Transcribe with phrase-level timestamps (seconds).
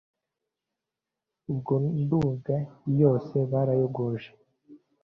[1.51, 2.57] ubwo nduga
[3.01, 4.29] yose barayogoje